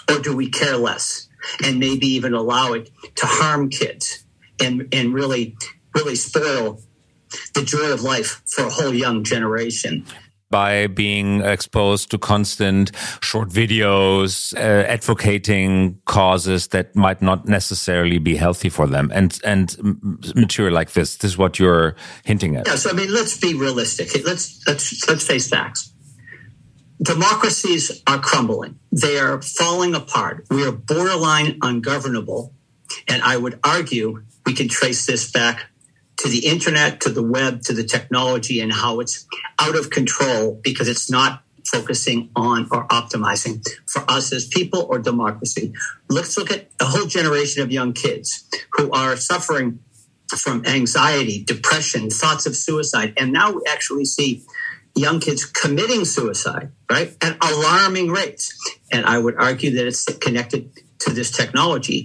[0.09, 1.29] or do we care less
[1.63, 4.25] and maybe even allow it to harm kids
[4.61, 5.55] and, and really,
[5.95, 6.81] really spoil
[7.53, 10.05] the joy of life for a whole young generation
[10.53, 18.35] by being exposed to constant short videos, uh, advocating causes that might not necessarily be
[18.35, 19.65] healthy for them, and and
[20.35, 21.17] material like this.
[21.17, 22.67] This is what you're hinting at.
[22.67, 22.75] Yeah.
[22.75, 24.07] So I mean, let's be realistic.
[24.29, 25.89] Let's let's let's face facts
[27.01, 28.79] democracies are crumbling.
[28.91, 30.45] They are falling apart.
[30.49, 32.53] We are borderline ungovernable.
[33.07, 35.67] And I would argue we can trace this back
[36.17, 39.25] to the internet, to the web, to the technology, and how it's
[39.59, 44.99] out of control because it's not focusing on or optimizing for us as people or
[44.99, 45.73] democracy.
[46.09, 49.79] Let's look at a whole generation of young kids who are suffering
[50.37, 53.13] from anxiety, depression, thoughts of suicide.
[53.17, 54.43] And now we actually see
[54.95, 58.53] young kids committing suicide, right, at alarming rates.
[58.91, 62.03] And I would argue that it's connected to this technology.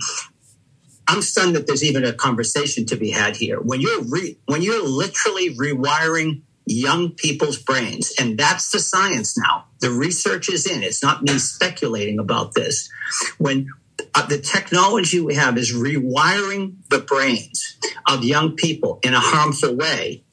[1.08, 3.60] I'm stunned that there's even a conversation to be had here.
[3.60, 9.64] When you're re- when you're literally rewiring young people's brains, and that's the science now.
[9.80, 10.82] The research is in.
[10.82, 12.90] It's not me speculating about this.
[13.38, 13.68] When
[14.14, 19.76] uh, the technology we have is rewiring the brains of young people in a harmful
[19.76, 20.24] way,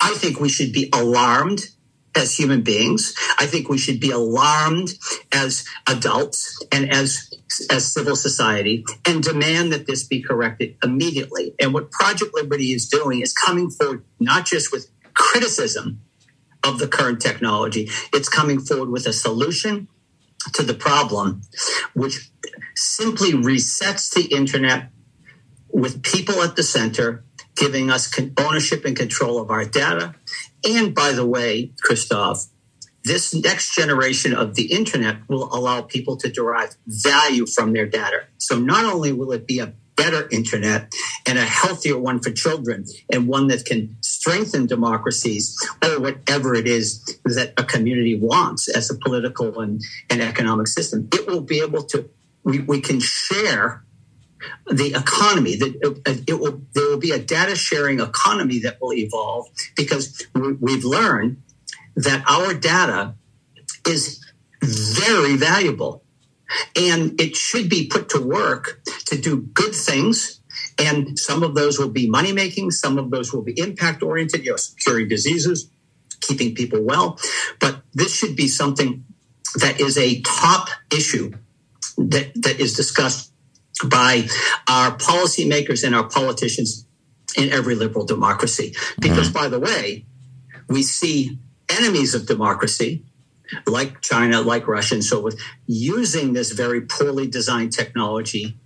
[0.00, 1.60] I think we should be alarmed
[2.14, 3.14] as human beings.
[3.38, 4.90] I think we should be alarmed
[5.32, 7.31] as adults and as
[7.70, 11.54] as civil society and demand that this be corrected immediately.
[11.60, 16.00] And what Project Liberty is doing is coming forward not just with criticism
[16.64, 19.88] of the current technology, it's coming forward with a solution
[20.52, 21.42] to the problem,
[21.94, 22.30] which
[22.74, 24.90] simply resets the internet
[25.70, 27.24] with people at the center,
[27.56, 30.14] giving us ownership and control of our data
[30.64, 32.46] and by the way, Christoph,
[33.04, 38.24] this next generation of the internet will allow people to derive value from their data.
[38.38, 40.92] So not only will it be a better internet
[41.26, 46.66] and a healthier one for children and one that can strengthen democracies or whatever it
[46.66, 51.60] is that a community wants as a political and, and economic system, it will be
[51.60, 52.08] able to,
[52.44, 53.84] we, we can share
[54.70, 58.92] the economy that it, it, will there will be a data sharing economy that will
[58.92, 61.40] evolve because we've learned
[61.96, 63.14] that our data
[63.86, 64.24] is
[64.62, 66.04] very valuable
[66.76, 70.40] and it should be put to work to do good things
[70.78, 74.44] and some of those will be money making some of those will be impact oriented
[74.44, 75.70] you know curing diseases
[76.20, 77.18] keeping people well
[77.58, 79.04] but this should be something
[79.56, 81.32] that is a top issue
[81.98, 83.32] that, that is discussed
[83.84, 84.26] by
[84.68, 86.86] our policymakers and our politicians
[87.36, 88.74] in every liberal democracy.
[89.00, 89.38] Because, mm-hmm.
[89.38, 90.06] by the way,
[90.68, 91.38] we see
[91.78, 93.04] enemies of democracy,
[93.66, 98.56] like China, like Russia, and so forth, using this very poorly designed technology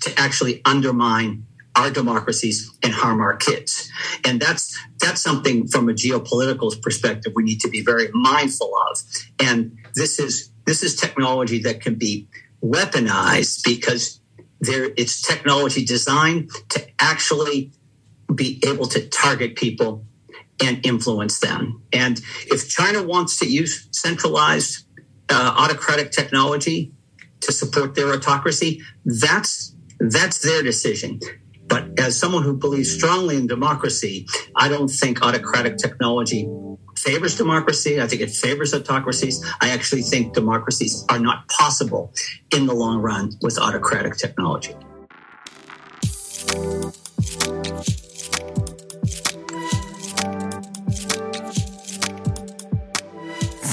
[0.00, 3.90] to actually undermine our democracies and harm our kids.
[4.24, 8.98] And that's that's something from a geopolitical perspective we need to be very mindful of.
[9.38, 12.28] And this is this is technology that can be
[12.62, 14.20] weaponized because
[14.60, 17.72] there it's technology designed to actually
[18.34, 20.04] be able to target people
[20.62, 21.82] and influence them.
[21.92, 24.86] And if China wants to use centralized
[25.28, 26.92] uh, autocratic technology
[27.40, 31.20] to support their autocracy, that's that's their decision.
[31.68, 36.48] But as someone who believes strongly in democracy, I don't think autocratic technology
[36.96, 38.00] favors democracy.
[38.00, 39.44] I think it favors autocracies.
[39.60, 42.12] I actually think democracies are not possible
[42.54, 44.74] in the long run with autocratic technology.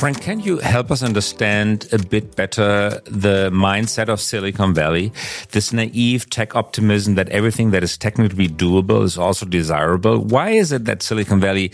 [0.04, 5.14] Frank, can you help us understand a bit better the mindset of Silicon Valley?
[5.52, 10.20] This naive tech optimism that everything that is technically doable is also desirable.
[10.20, 11.72] Why is it that Silicon Valley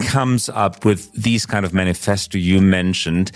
[0.00, 3.30] comes up with these kind of manifesto you mentioned?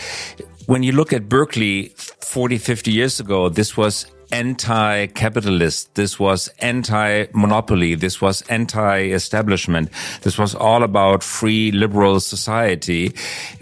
[0.66, 5.94] When you look at Berkeley 40, 50 years ago, this was anti-capitalist.
[5.94, 7.94] This was anti-monopoly.
[7.94, 9.90] This was anti-establishment.
[10.22, 13.14] This was all about free liberal society.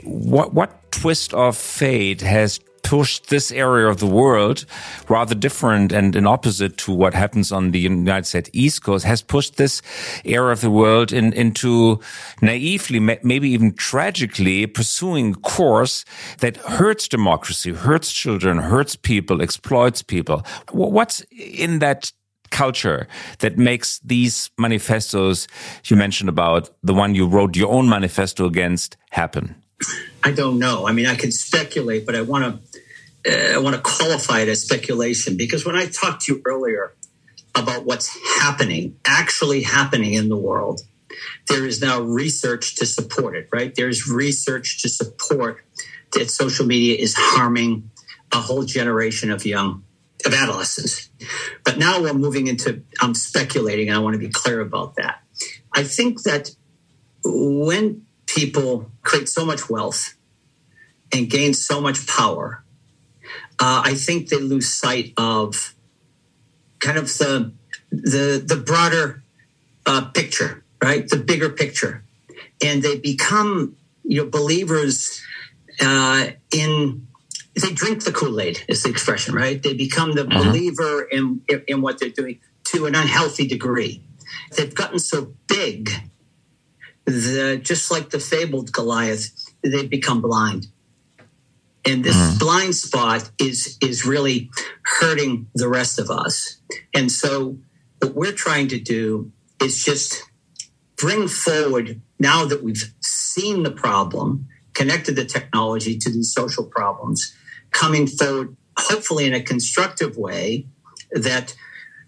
[0.02, 2.58] What, what twist of fate has
[2.92, 4.66] pushed this area of the world,
[5.08, 9.22] rather different and in opposite to what happens on the United States East Coast, has
[9.22, 9.80] pushed this
[10.26, 11.98] area of the world in, into
[12.42, 16.04] naively, maybe even tragically pursuing a course
[16.40, 20.44] that hurts democracy, hurts children, hurts people, exploits people.
[20.70, 22.12] What's in that
[22.50, 25.48] culture that makes these manifestos
[25.86, 29.54] you mentioned about the one you wrote your own manifesto against happen?
[30.22, 30.86] I don't know.
[30.86, 32.80] I mean, I can speculate, but I want to
[33.26, 36.94] Uh, I want to qualify it as speculation because when I talked to you earlier
[37.54, 40.80] about what's happening, actually happening in the world,
[41.48, 43.48] there is now research to support it.
[43.52, 43.74] Right?
[43.74, 45.64] There's research to support
[46.12, 47.90] that social media is harming
[48.32, 49.84] a whole generation of young
[50.24, 51.10] of adolescents.
[51.64, 55.20] But now we're moving into, I'm speculating, and I want to be clear about that.
[55.74, 56.50] I think that
[57.24, 60.14] when people create so much wealth
[61.12, 62.64] and gain so much power,
[63.62, 65.72] uh, I think they lose sight of
[66.80, 67.52] kind of the
[67.92, 69.22] the the broader
[69.86, 71.08] uh, picture, right?
[71.08, 72.02] The bigger picture,
[72.60, 75.22] and they become you know believers
[75.80, 77.06] uh, in
[77.54, 79.62] they drink the Kool Aid, is the expression, right?
[79.62, 80.42] They become the uh-huh.
[80.42, 84.02] believer in, in what they're doing to an unhealthy degree.
[84.56, 85.90] They've gotten so big
[87.04, 89.30] that just like the fabled Goliath,
[89.62, 90.66] they become blind.
[91.84, 92.36] And this uh-huh.
[92.38, 94.50] blind spot is is really
[94.84, 96.58] hurting the rest of us.
[96.94, 97.58] And so
[98.00, 100.22] what we're trying to do is just
[100.96, 107.34] bring forward now that we've seen the problem, connected the technology to these social problems,
[107.72, 110.66] coming forward, hopefully in a constructive way
[111.10, 111.54] that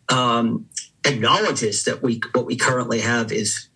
[0.09, 0.67] um,
[1.05, 3.69] acknowledges that we what we currently have is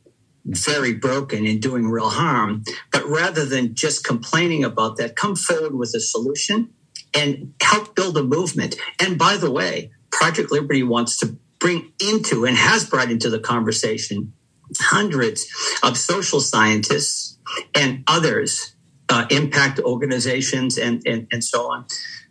[0.48, 2.64] very broken and doing real harm.
[2.90, 6.70] But rather than just complaining about that, come forward with a solution
[7.14, 8.76] and help build a movement.
[9.00, 13.40] And by the way, Project Liberty wants to bring into and has brought into the
[13.40, 14.32] conversation
[14.78, 15.46] hundreds
[15.82, 17.38] of social scientists
[17.74, 18.74] and others
[19.08, 21.86] uh, impact organizations and, and, and so on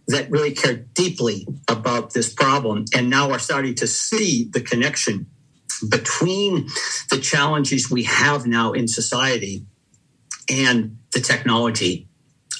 [0.07, 5.27] that really care deeply about this problem and now are starting to see the connection
[5.89, 6.67] between
[7.11, 9.65] the challenges we have now in society
[10.49, 12.07] and the technology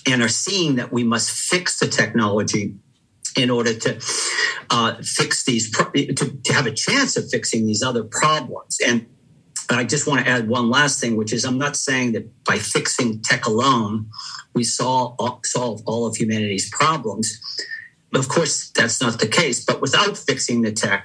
[0.06, 2.76] and are seeing that we must fix the technology
[3.36, 4.00] in order to
[4.70, 9.08] uh, fix these to, to have a chance of fixing these other problems and
[9.70, 12.58] I just want to add one last thing, which is I'm not saying that by
[12.58, 14.10] fixing tech alone,
[14.54, 17.38] we solve, solve all of humanity's problems.
[18.14, 19.66] Of course, that's not the case.
[19.66, 21.04] But without fixing the tech,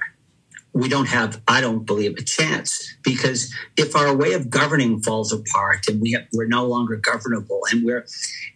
[0.73, 2.95] we don't have, I don't believe, a chance.
[3.03, 7.61] Because if our way of governing falls apart and we have, we're no longer governable
[7.71, 8.05] and we're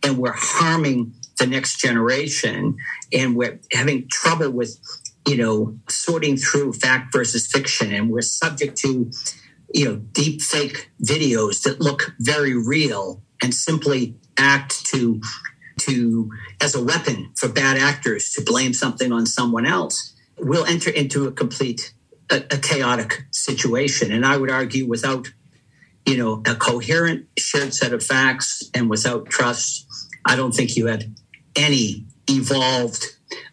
[0.03, 2.77] and we're harming the next generation
[3.13, 4.79] and we're having trouble with,
[5.27, 9.11] you know, sorting through fact versus fiction and we're subject to
[9.73, 15.21] you know, deep fake videos that look very real and simply act to
[15.79, 20.89] to as a weapon for bad actors to blame something on someone else, we'll enter
[20.89, 21.93] into a complete
[22.31, 24.11] a, a chaotic situation.
[24.11, 25.31] And I would argue without
[26.05, 29.87] you know a coherent shared set of facts and without trust,
[30.25, 31.03] I don't think you have
[31.55, 33.03] any evolved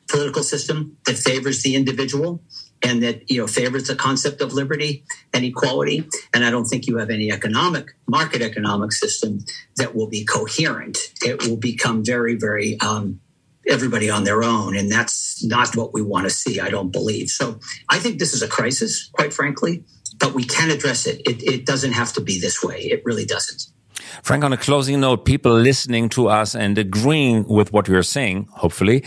[0.08, 2.42] political system that favors the individual
[2.82, 6.06] and that you know favors the concept of liberty and equality.
[6.32, 9.40] And I don't think you have any economic market economic system
[9.76, 10.98] that will be coherent.
[11.22, 13.20] It will become very, very um,
[13.68, 16.61] everybody on their own, and that's not what we want to see.
[16.61, 17.59] I don't believe so.
[17.88, 19.85] I think this is a crisis, quite frankly,
[20.18, 21.20] but we can address it.
[21.27, 22.81] It, it doesn't have to be this way.
[22.81, 23.66] It really doesn't.
[24.22, 28.48] Frank, on a closing note, people listening to us and agreeing with what we're saying,
[28.53, 29.05] hopefully,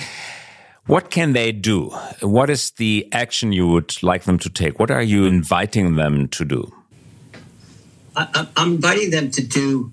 [0.88, 1.90] what can they do?
[2.22, 4.80] What is the action you would like them to take?
[4.80, 6.74] What are you inviting them to do?
[8.16, 9.92] I, am inviting them to do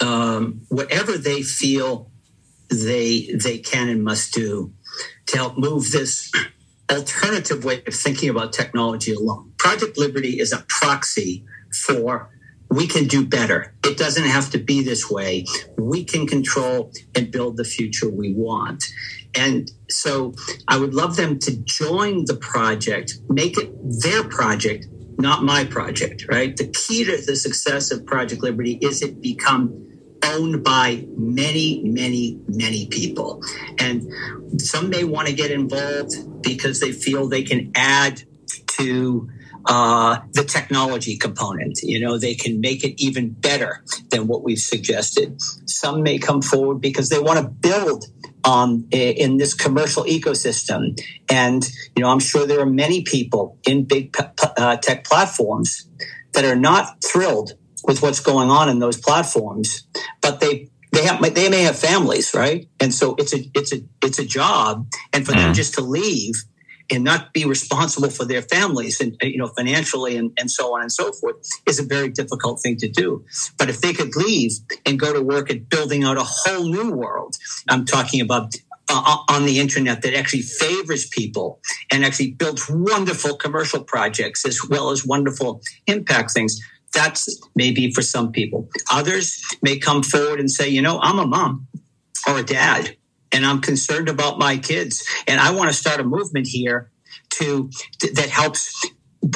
[0.00, 2.10] um, whatever they feel
[2.72, 4.72] they they can and must do
[5.26, 6.30] to help move this
[6.90, 9.52] alternative way of thinking about technology along.
[9.58, 11.44] Project Liberty is a proxy
[11.86, 12.30] for
[12.70, 13.74] we can do better.
[13.84, 15.44] It doesn't have to be this way.
[15.76, 18.84] We can control and build the future we want.
[19.34, 20.34] And so
[20.68, 23.72] I would love them to join the project, make it
[24.02, 24.86] their project,
[25.18, 26.56] not my project, right?
[26.56, 29.91] The key to the success of Project Liberty is it become
[30.24, 33.40] owned by many, many, many people.
[33.78, 34.10] And
[34.60, 38.22] some may want to get involved because they feel they can add
[38.78, 39.28] to
[39.66, 41.80] uh, the technology component.
[41.82, 45.40] You know, they can make it even better than what we've suggested.
[45.66, 48.06] Some may come forward because they want to build
[48.44, 51.00] um, in this commercial ecosystem.
[51.30, 54.16] And, you know, I'm sure there are many people in big
[54.56, 55.88] uh, tech platforms
[56.32, 57.52] that are not thrilled
[57.84, 59.86] with what's going on in those platforms,
[60.20, 62.68] but they they have they may have families, right?
[62.80, 65.54] And so it's a it's a it's a job, and for them mm.
[65.54, 66.34] just to leave
[66.90, 70.82] and not be responsible for their families and you know financially and, and so on
[70.82, 73.24] and so forth is a very difficult thing to do
[73.58, 74.52] but if they could leave
[74.84, 77.36] and go to work at building out a whole new world
[77.68, 78.54] i'm talking about
[78.88, 81.60] uh, on the internet that actually favors people
[81.90, 86.60] and actually builds wonderful commercial projects as well as wonderful impact things
[86.92, 91.26] that's maybe for some people others may come forward and say you know i'm a
[91.26, 91.66] mom
[92.28, 92.96] or a dad
[93.32, 95.02] and I'm concerned about my kids.
[95.26, 96.90] And I want to start a movement here
[97.34, 97.70] to
[98.14, 98.86] that helps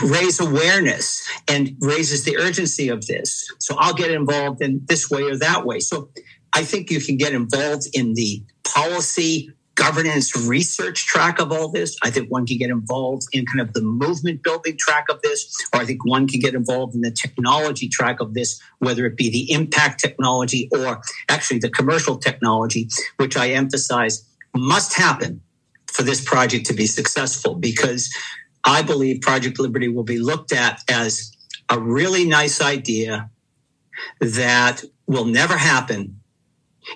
[0.03, 3.49] raise awareness and raises the urgency of this.
[3.59, 5.81] So I'll get involved in this way or that way.
[5.81, 6.11] So
[6.53, 11.97] I think you can get involved in the policy governance research track of all this.
[12.03, 15.55] I think one can get involved in kind of the movement building track of this,
[15.73, 19.17] or I think one can get involved in the technology track of this, whether it
[19.17, 25.43] be the impact technology or actually the commercial technology, which I emphasize must happen
[25.87, 28.13] for this project to be successful because
[28.65, 31.33] I believe Project Liberty will be looked at as
[31.69, 33.31] a really nice idea
[34.21, 36.21] that will never happen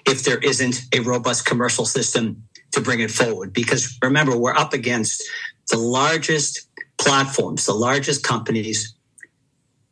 [0.07, 3.53] if there isn't a robust commercial system to bring it forward.
[3.53, 5.23] Because remember, we're up against
[5.71, 6.69] the largest
[6.99, 8.95] platforms, the largest companies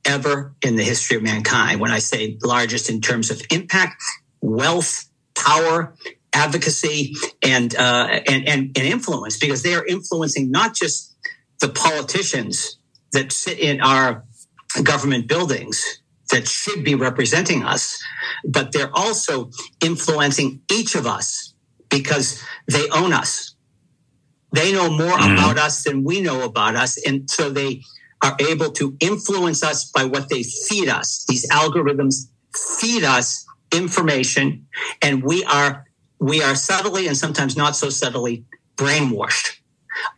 [0.04, 1.80] ever in the history of mankind.
[1.80, 4.02] When I say largest in terms of impact,
[4.40, 5.94] wealth, power,
[6.32, 11.16] advocacy, and, uh, and, and, and influence, because they are influencing not just
[11.60, 12.78] the politicians
[13.12, 14.24] that sit in our
[14.82, 16.00] government buildings
[16.30, 18.02] that should be representing us,
[18.44, 19.50] but they're also
[19.82, 21.54] influencing each of us
[21.88, 23.54] because they own us.
[24.52, 25.34] They know more mm.
[25.34, 26.98] about us than we know about us.
[27.06, 27.82] And so they
[28.22, 31.24] are able to influence us by what they feed us.
[31.28, 32.28] These algorithms
[32.80, 34.66] feed us information
[35.02, 35.86] and we are,
[36.18, 38.44] we are subtly and sometimes not so subtly
[38.76, 39.58] brainwashed.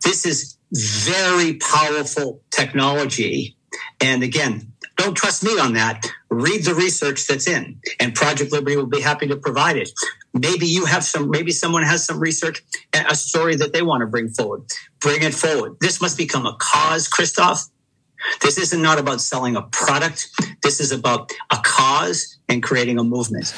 [0.05, 3.57] This is very powerful technology.
[4.01, 4.70] And again,
[5.01, 6.07] don't trust me on that.
[6.29, 9.91] Read the research that's in, and Project Liberty will be happy to provide it.
[10.35, 14.07] Maybe you have some, maybe someone has some research, a story that they want to
[14.07, 14.63] bring forward.
[15.01, 15.77] Bring it forward.
[15.81, 17.67] This must become a cause, Christoph.
[18.43, 20.29] This isn't not about selling a product.
[20.63, 23.55] This is about a cause and creating a movement.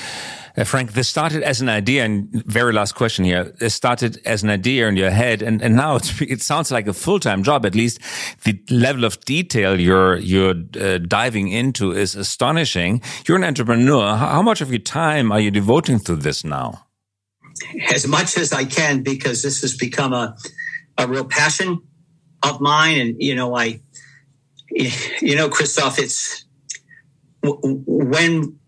[0.57, 3.45] Uh, Frank, this started as an idea, and very last question here.
[3.59, 6.93] This started as an idea in your head, and, and now it sounds like a
[6.93, 7.65] full time job.
[7.65, 8.01] At least
[8.45, 13.01] the level of detail you're you're uh, diving into is astonishing.
[13.27, 14.15] You're an entrepreneur.
[14.15, 16.87] How, how much of your time are you devoting to this now?
[17.91, 20.37] As much as I can, because this has become a
[20.99, 21.81] a real passion
[22.43, 23.81] of mine, and you know, I,
[24.71, 26.45] you know, Christoph, it's
[27.43, 28.59] when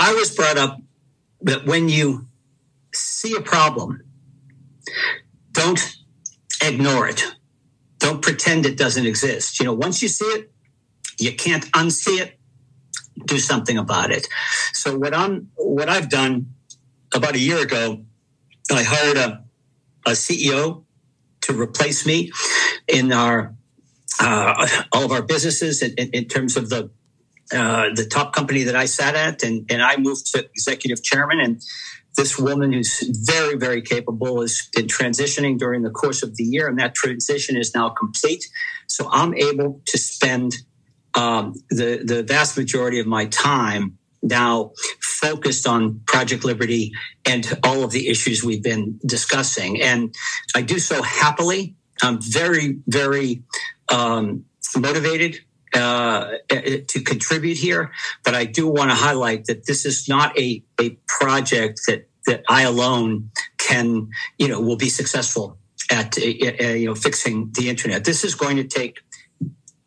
[0.00, 0.78] I was brought up
[1.42, 2.26] that when you
[2.92, 4.02] see a problem,
[5.52, 5.96] don't
[6.62, 7.24] ignore it.
[7.98, 9.58] Don't pretend it doesn't exist.
[9.60, 10.52] You know, once you see it,
[11.18, 12.38] you can't unsee it.
[13.26, 14.26] Do something about it.
[14.72, 16.54] So what I'm, what I've done
[17.14, 18.04] about a year ago,
[18.70, 19.44] I hired a,
[20.06, 20.84] a CEO
[21.42, 22.30] to replace me
[22.88, 23.54] in our
[24.20, 26.90] uh, all of our businesses in, in, in terms of the
[27.52, 31.40] uh, the top company that I sat at, and, and I moved to executive chairman.
[31.40, 31.60] And
[32.16, 36.68] this woman, who's very, very capable, has been transitioning during the course of the year,
[36.68, 38.44] and that transition is now complete.
[38.88, 40.54] So I'm able to spend
[41.14, 46.92] um, the the vast majority of my time now focused on Project Liberty
[47.26, 50.14] and all of the issues we've been discussing, and
[50.54, 51.76] I do so happily.
[52.02, 53.42] I'm very, very
[53.90, 54.44] um,
[54.76, 55.40] motivated
[55.74, 57.92] uh, to contribute here.
[58.24, 62.42] But I do want to highlight that this is not a, a project that, that
[62.48, 65.58] I alone can, you know, will be successful
[65.90, 68.04] at, uh, uh, you know, fixing the internet.
[68.04, 69.00] This is going to take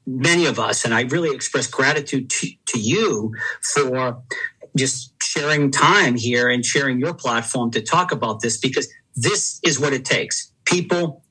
[0.05, 4.21] many of us, and I really express gratitude to, to you for
[4.75, 9.79] just sharing time here and sharing your platform to talk about this because this is
[9.79, 10.51] what it takes.
[10.65, 11.22] People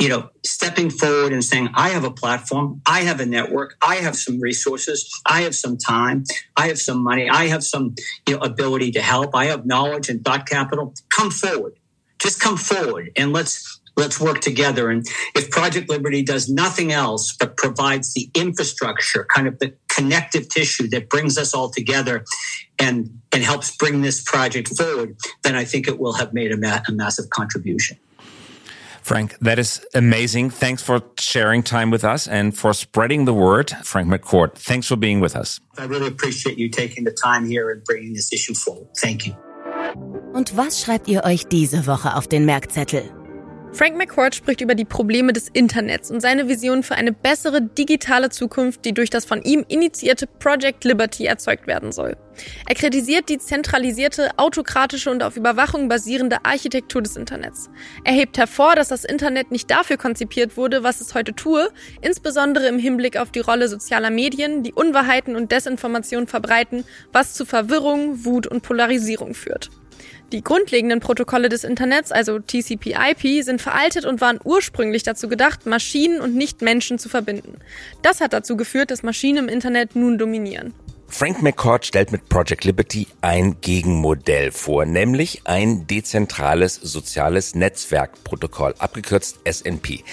[0.00, 3.96] you know, stepping forward and saying, I have a platform, I have a network, I
[3.96, 6.24] have some resources, I have some time,
[6.56, 7.94] I have some money, I have some
[8.26, 10.94] you know, ability to help, I have knowledge and thought capital.
[11.14, 11.74] Come forward.
[12.18, 14.88] Just come forward and let's let's work together.
[14.88, 20.48] And if Project Liberty does nothing else but provides the infrastructure, kind of the connective
[20.48, 22.24] tissue that brings us all together
[22.78, 26.56] and, and helps bring this project forward, then I think it will have made a,
[26.56, 27.98] ma- a massive contribution.
[29.02, 30.50] Frank, that is amazing.
[30.50, 33.70] Thanks for sharing time with us and for spreading the word.
[33.82, 35.60] Frank McCourt, thanks for being with us.
[35.78, 38.88] I really appreciate you taking the time here and bringing this issue forward.
[38.96, 39.34] Thank you.
[40.32, 43.10] Und was schreibt ihr euch diese Woche auf den Merkzettel?
[43.72, 48.28] Frank McCourt spricht über die Probleme des Internets und seine Vision für eine bessere digitale
[48.28, 52.16] Zukunft, die durch das von ihm initiierte Project Liberty erzeugt werden soll.
[52.68, 57.70] Er kritisiert die zentralisierte, autokratische und auf Überwachung basierende Architektur des Internets.
[58.04, 61.68] Er hebt hervor, dass das Internet nicht dafür konzipiert wurde, was es heute tue,
[62.00, 67.46] insbesondere im Hinblick auf die Rolle sozialer Medien, die Unwahrheiten und Desinformation verbreiten, was zu
[67.46, 69.70] Verwirrung, Wut und Polarisierung führt.
[70.32, 76.20] Die grundlegenden Protokolle des Internets, also TCP/IP, sind veraltet und waren ursprünglich dazu gedacht, Maschinen
[76.20, 77.58] und nicht Menschen zu verbinden.
[78.02, 80.72] Das hat dazu geführt, dass Maschinen im Internet nun dominieren.
[81.12, 89.40] Frank McCord stellt mit Project Liberty ein Gegenmodell vor, nämlich ein dezentrales soziales Netzwerkprotokoll, abgekürzt
[89.44, 90.04] SNP.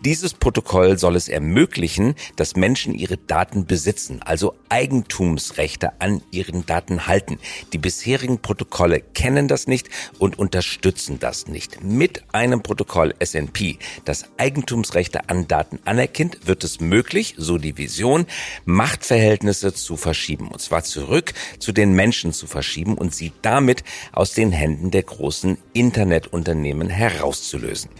[0.00, 7.08] Dieses Protokoll soll es ermöglichen, dass Menschen ihre Daten besitzen, also Eigentumsrechte an ihren Daten
[7.08, 7.40] halten.
[7.72, 11.82] Die bisherigen Protokolle kennen das nicht und unterstützen das nicht.
[11.82, 18.26] Mit einem Protokoll SNP, das Eigentumsrechte an Daten anerkennt, wird es möglich, so die Vision,
[18.64, 23.84] Machtverhältnisse zu verschieben verschieben, und zwar zurück zu den Menschen zu verschieben und sie damit
[24.12, 27.90] aus den Händen der großen Internetunternehmen herauszulösen.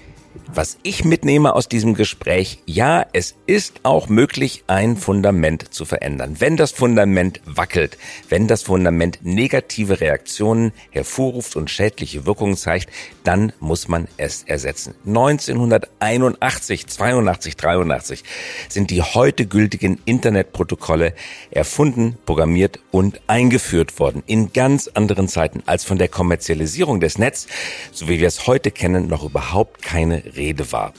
[0.57, 6.37] Was ich mitnehme aus diesem Gespräch, ja, es ist auch möglich, ein Fundament zu verändern.
[6.39, 7.99] Wenn das Fundament wackelt,
[8.29, 12.89] wenn das Fundament negative Reaktionen hervorruft und schädliche Wirkungen zeigt,
[13.25, 14.95] dann muss man es ersetzen.
[15.05, 18.23] 1981, 82, 83
[18.69, 21.15] sind die heute gültigen Internetprotokolle
[21.51, 24.23] erfunden, programmiert und eingeführt worden.
[24.27, 27.49] In ganz anderen Zeiten als von der Kommerzialisierung des Netz,
[27.91, 30.92] so wie wir es heute kennen, noch überhaupt keine Rede war.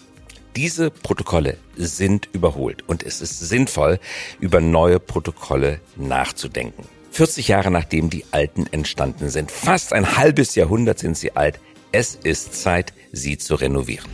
[0.56, 4.00] Diese Protokolle sind überholt und es ist sinnvoll,
[4.40, 6.88] über neue Protokolle nachzudenken.
[7.12, 11.60] 40 Jahre nachdem die alten entstanden sind, fast ein halbes Jahrhundert sind sie alt,
[11.92, 14.10] es ist Zeit, sie zu renovieren.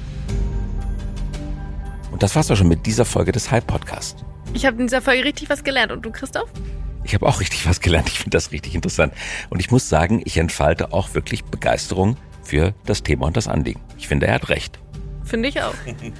[2.12, 4.24] Und das war's auch schon mit dieser Folge des Hype Podcast.
[4.54, 5.92] Ich habe in dieser Folge richtig was gelernt.
[5.92, 6.50] Und du, Christoph?
[7.04, 8.10] Ich habe auch richtig was gelernt.
[8.10, 9.14] Ich finde das richtig interessant.
[9.50, 13.82] Und ich muss sagen, ich entfalte auch wirklich Begeisterung für das Thema und das Anliegen.
[13.98, 14.80] Ich finde, er hat recht.
[15.32, 15.74] Finde ich auch.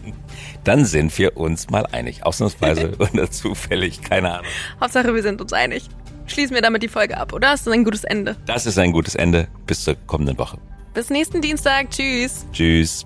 [0.64, 2.26] Dann sind wir uns mal einig.
[2.26, 4.46] Ausnahmsweise oder zufällig, keine Ahnung.
[4.80, 5.90] Hauptsache, wir sind uns einig.
[6.28, 7.54] Schließen wir damit die Folge ab, oder?
[7.54, 8.38] Ist das ein gutes Ende?
[8.46, 9.50] Das ist ein gutes Ende.
[9.68, 10.60] Bis zur kommenden Woche.
[10.94, 11.90] Bis nächsten Dienstag.
[11.90, 12.46] Tschüss.
[12.54, 13.06] Tschüss.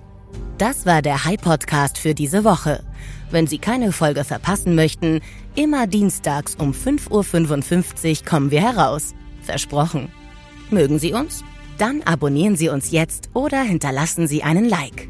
[0.60, 2.84] Das war der High Podcast für diese Woche.
[3.32, 5.22] Wenn Sie keine Folge verpassen möchten,
[5.56, 9.16] immer dienstags um 5.55 Uhr kommen wir heraus.
[9.42, 10.12] Versprochen.
[10.70, 11.44] Mögen Sie uns?
[11.80, 15.10] Dann abonnieren Sie uns jetzt oder hinterlassen Sie einen Like.